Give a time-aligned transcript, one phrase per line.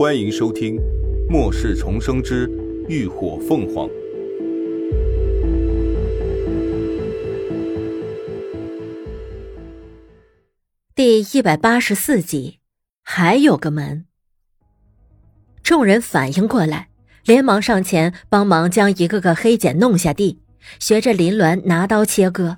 [0.00, 0.76] 欢迎收听
[1.28, 2.50] 《末世重生之
[2.88, 3.86] 浴火凤凰》
[10.94, 12.60] 第一百八十四集。
[13.02, 14.06] 还有个门。
[15.62, 16.88] 众人反应过来，
[17.26, 20.38] 连忙上前帮忙将一个个黑茧弄下地，
[20.78, 22.56] 学着林鸾拿刀切割。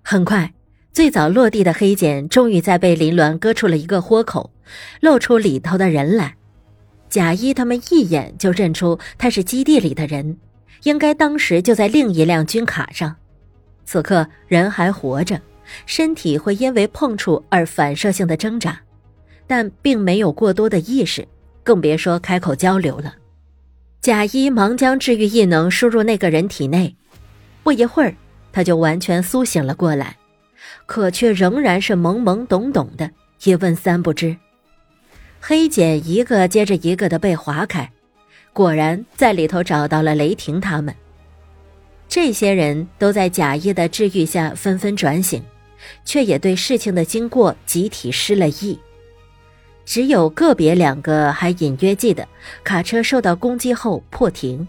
[0.00, 0.54] 很快。
[0.90, 4.50] 最早落地的黑茧终于在被林鸾割出了一个豁口，
[5.02, 6.34] 露出里头的人来。
[7.16, 10.36] 贾一他们一眼就认出他是基地里的人，
[10.82, 13.16] 应该当时就在另一辆军卡上。
[13.86, 15.40] 此刻人还活着，
[15.86, 18.78] 身体会因为碰触而反射性的挣扎，
[19.46, 21.26] 但并没有过多的意识，
[21.62, 23.14] 更别说开口交流了。
[24.02, 26.94] 贾一忙将治愈异能输入那个人体内，
[27.62, 28.14] 不一会儿
[28.52, 30.18] 他就完全苏醒了过来。
[30.84, 33.10] 可却仍然是懵懵懂懂的，
[33.44, 34.36] 一问三不知。
[35.40, 37.90] 黑茧一个接着一个的被划开，
[38.52, 40.94] 果然在里头找到了雷霆他们。
[42.08, 45.42] 这些人都在贾一的治愈下纷纷转醒，
[46.04, 48.78] 却也对事情的经过集体失了忆。
[49.84, 52.26] 只有个别两个还隐约记得
[52.64, 54.66] 卡车受到攻击后破停，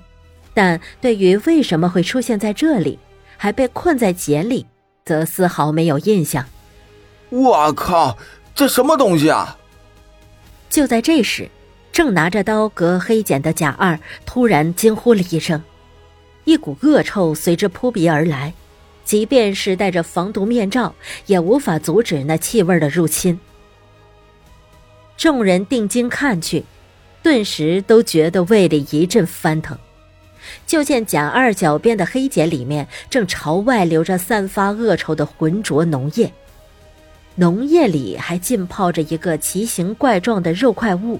[0.54, 3.00] 但对于为什么会出现在这里，
[3.36, 4.66] 还被困在茧里。
[5.06, 6.44] 则丝毫没有印象。
[7.30, 8.18] 我靠，
[8.54, 9.58] 这什么东西啊！
[10.70, 11.50] 就在这时，
[11.92, 15.64] 正拿着刀割黑茧的贾二突然惊呼了一声，
[16.44, 18.54] 一股恶臭随之扑鼻而来，
[19.04, 20.94] 即便是戴着防毒面罩，
[21.26, 23.40] 也无法阻止那气味的入侵。
[25.16, 26.64] 众人定睛看去，
[27.24, 29.76] 顿时都觉得胃里一阵翻腾。
[30.66, 36.31] 就见贾二脚边的黑茧里面正朝外流着散发恶臭的浑浊浓液，
[37.40, 41.20] 浓液里还浸泡着一个奇形怪状的肉块物，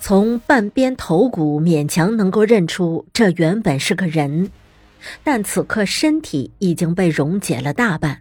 [0.00, 4.50] 从半边头骨勉强能够认出这原本是个人，
[5.22, 8.18] 但此刻身体已经被溶解了大半。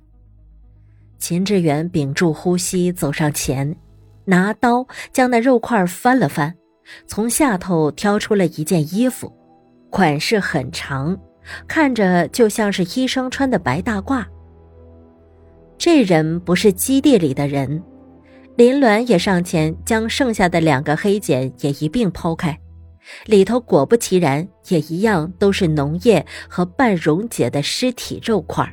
[1.18, 3.76] 秦志远屏住呼吸走上前，
[4.26, 6.54] 拿刀将那肉块翻了翻，
[7.08, 9.34] 从下头挑出了一件衣服。
[9.90, 11.18] 款式很长，
[11.68, 14.24] 看着就像是医生穿的白大褂。
[15.88, 17.82] 这人不是基地里的人，
[18.58, 22.60] 林鸾也上前将剩下的两个黑茧也一并剖开，
[23.26, 28.70] 里头果不其然，也一样都是脓液和半溶解的尸体肉块。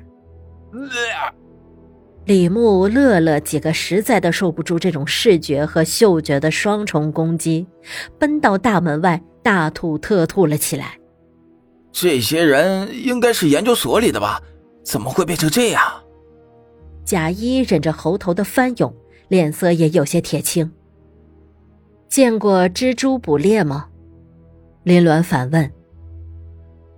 [2.24, 7.64] 李牧、乐乐几个实在的受不住这种视觉和嗅觉的双重攻击，
[8.18, 10.98] 奔到大门外大吐特吐了起来。
[11.92, 14.42] 这些人应该是研究所里的吧？
[14.82, 15.80] 怎么会变成这样？
[17.04, 18.94] 贾一忍着喉头的翻涌，
[19.28, 20.70] 脸色也有些铁青。
[22.08, 23.88] 见过蜘蛛捕猎吗？
[24.82, 25.70] 林鸾反问。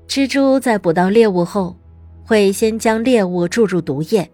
[0.07, 1.77] 蜘蛛在捕到猎物后，
[2.25, 4.31] 会先将猎物注入毒液，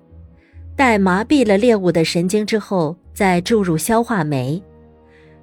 [0.77, 4.63] 待麻痹了猎物的神经之后，再注入消化酶，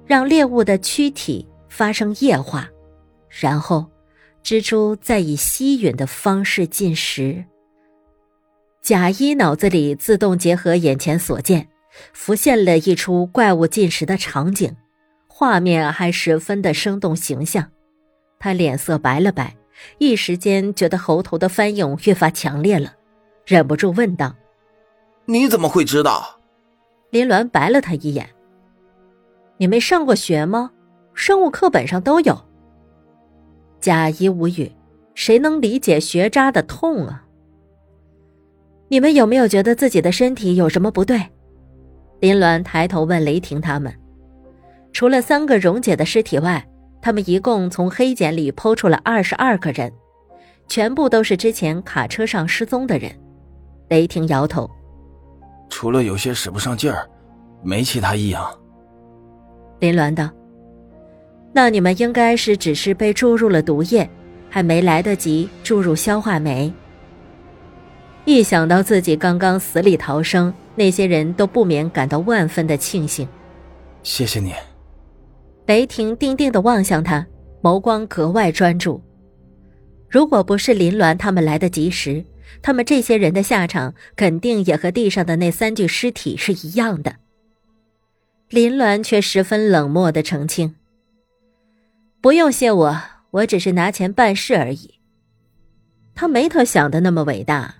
[0.06, 2.68] 让猎物的躯体发生液化，
[3.28, 3.86] 然后。
[4.42, 7.44] 蜘蛛再以吸吮的方式进食。
[8.82, 11.68] 贾一脑子里自动结合眼前所见，
[12.12, 14.74] 浮现了一出怪物进食的场景，
[15.28, 17.70] 画面还十分的生动形象。
[18.38, 19.54] 他脸色白了白，
[19.98, 22.94] 一时间觉得喉头的翻涌越发强烈了，
[23.46, 24.34] 忍不住问道
[25.26, 26.40] ：“你怎么会知道？”
[27.10, 28.30] 林鸾白了他一眼
[29.58, 30.70] ：“你没上过学吗？
[31.12, 32.46] 生物课本上都有。”
[33.78, 34.72] 贾一无语，
[35.14, 37.24] 谁能理解学渣的痛啊？
[38.90, 41.16] 你们有没有觉得自己的身体有什么不对？
[42.18, 43.94] 林鸾抬头问雷霆他们。
[44.92, 46.66] 除了三个溶解的尸体外，
[47.00, 49.92] 他们一共从黑茧里剖出了二十二个人，
[50.66, 53.08] 全部都是之前卡车上失踪的人。
[53.90, 54.68] 雷霆摇头，
[55.68, 57.08] 除了有些使不上劲儿，
[57.62, 58.44] 没其他异样。
[59.78, 60.28] 林鸾道。
[61.52, 64.10] 那你们应该是只是被注入了毒液，
[64.48, 66.72] 还没来得及注入消化酶。
[68.24, 73.26] 一想到自己刚刚死里逃生，那些人都不免感到万分的庆幸。
[74.02, 74.52] 谢谢你。
[75.66, 77.26] 雷霆定定的望向他，
[77.62, 79.02] 眸光格外专注。
[80.08, 82.24] 如果不是林鸾他们来得及时，
[82.62, 87.16] 他们这些人的下场肯定也和地上的那三具尸体是一样的。
[88.48, 90.74] 林鸾却十分冷漠的澄清。
[92.20, 93.00] 不用谢我，
[93.30, 94.94] 我只是拿钱办事而已。
[96.14, 97.76] 他没他想的那么伟大。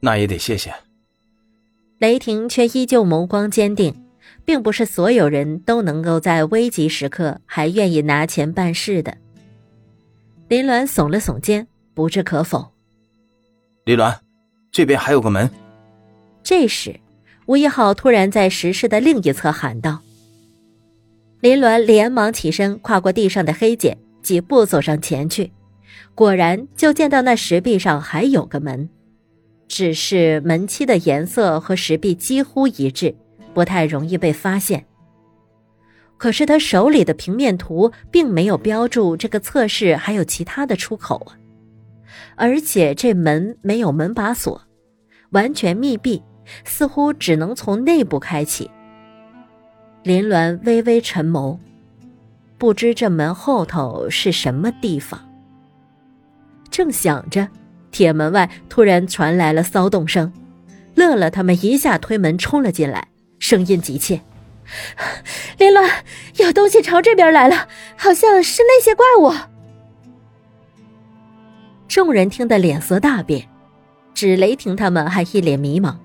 [0.00, 0.74] 那也得谢谢。
[1.98, 3.94] 雷霆却依旧眸光坚定，
[4.44, 9.16] 并不是所有人都能够在危急时刻还愿意拿钱办事的。
[10.48, 12.72] 林鸾耸了耸肩，不置可否。
[13.84, 14.18] 林鸾，
[14.72, 15.48] 这边还有个门。
[16.42, 16.98] 这时，
[17.46, 20.00] 吴一浩突然在石室的另一侧喊道
[21.40, 25.52] ：“林鸾，连忙起身，跨过地上的黑茧，几步走上前去。
[26.14, 28.88] 果然，就见到那石壁上还有个门，
[29.70, 33.14] 只是门漆的颜色和石壁几乎一致。”
[33.52, 34.86] 不太容易被发现。
[36.16, 41.34] 可是他手里的平面图并没有标注这个测试还有其他的出口啊，
[42.36, 44.62] 而且这门没有门把锁，
[45.30, 46.22] 完全密闭，
[46.64, 48.70] 似乎只能从内部开启。
[50.04, 51.58] 林鸾微微沉眸，
[52.56, 55.20] 不知这门后头是什么地方。
[56.70, 57.48] 正想着，
[57.90, 60.32] 铁门外突然传来了骚动声，
[60.94, 63.08] 乐乐他们一下推门冲了进来。
[63.38, 64.20] 声音急切，
[65.56, 65.90] 林鸾，
[66.36, 69.32] 有东西朝这边来了，好像是那些怪物。
[71.88, 73.48] 众人听得脸色大变，
[74.14, 75.96] 只雷霆他们还一脸迷茫，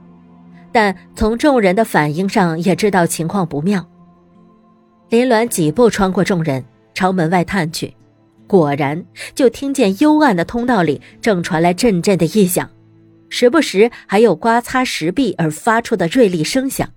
[0.72, 3.86] 但从众人的反应上也知道情况不妙。
[5.10, 7.94] 林鸾几步穿过众人，朝门外探去，
[8.48, 12.70] 果然就听见幽暗的通道里正传来阵阵的异响，
[13.30, 16.88] 时不时还有刮擦石壁而发出的锐利声响。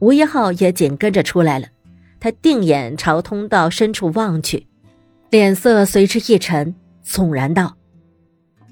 [0.00, 1.68] 吴一浩也紧跟着出来了，
[2.20, 4.66] 他定眼朝通道深处望去，
[5.30, 6.74] 脸色随之一沉，
[7.04, 7.76] 悚然道：“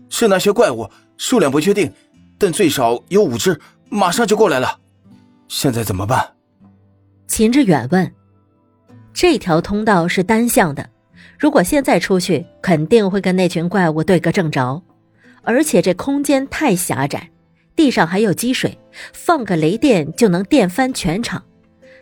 [0.09, 1.93] 是那些怪物，数量不确定，
[2.39, 4.79] 但最少有五只，马上就过来了。
[5.49, 6.35] 现在怎么办？”
[7.27, 8.13] 秦志远问
[9.13, 10.89] ：“这条通道是单向的，
[11.39, 14.83] 如果现在出去，肯定会跟那群怪物对个正着，
[15.43, 17.31] 而且这空间太狭窄。”
[17.77, 18.79] 地上还有积水，
[19.13, 21.43] 放个雷电就能电翻全场，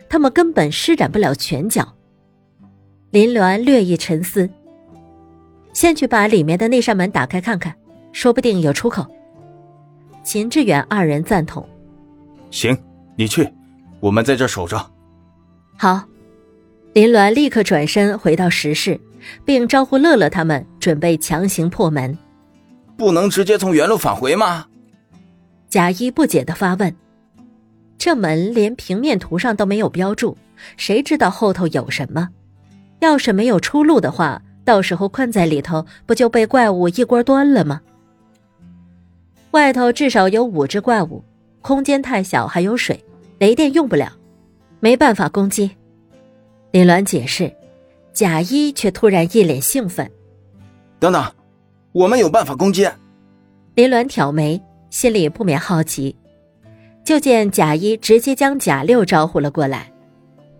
[0.07, 1.95] 他们根本施展不了拳脚。
[3.11, 4.49] 林鸾略一沉思，
[5.73, 7.75] 先去把里面的那扇门打开看看，
[8.13, 9.05] 说不定有出口。
[10.23, 11.67] 秦志远二人赞同。
[12.51, 12.77] 行，
[13.17, 13.45] 你去，
[13.99, 14.77] 我们在这守着。
[15.77, 16.01] 好，
[16.95, 18.97] 林鸾立刻转身回到石室，
[19.43, 22.17] 并招呼乐乐他们准备强行破门。
[22.95, 24.65] 不能直接从原路返回吗？
[25.67, 26.95] 贾一不解的发问
[27.99, 30.37] ：“这门连平面图上都没有标注，
[30.77, 32.29] 谁知道后头有什么？
[33.01, 37.81] 要是没有出路的话，到时候困在里头，不就被怪物一锅端了吗？
[39.51, 41.21] 外头至少有五只怪物，
[41.61, 43.03] 空间太小，还有水，
[43.39, 44.13] 雷电用不了，
[44.79, 45.71] 没办法攻击。”
[46.75, 47.55] 林鸾解释，
[48.11, 50.11] 贾一却突然一脸兴奋
[50.99, 51.31] ：“等等，
[51.93, 52.85] 我们有办法攻击！”
[53.75, 54.61] 林鸾挑眉。
[54.89, 56.13] 心里不免好奇，
[57.05, 59.89] 就见贾一直接将贾六招呼了过来。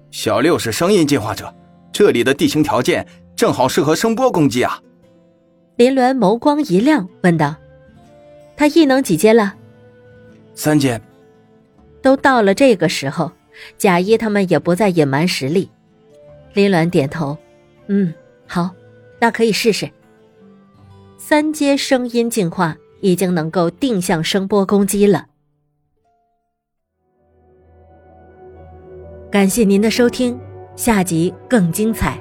[0.09, 1.53] 小六是声音进化者，
[1.91, 4.81] 这里的地形条件正好适合声波攻击啊！
[5.75, 7.53] 林鸾眸光一亮，问道
[8.55, 9.53] ：“他异能几阶了？”
[10.55, 11.01] 三阶。
[12.01, 13.33] 都到了这个时候，
[13.77, 15.69] 贾一他们也不再隐瞒实力。
[16.55, 17.37] 林鸾点头
[17.85, 18.11] ：“嗯，
[18.47, 18.71] 好，
[19.19, 19.87] 那可以试试。
[21.19, 25.27] 三阶声音进化。”已经能够定向声波攻击了。
[29.29, 30.39] 感谢您的收听，
[30.75, 32.19] 下集更精彩。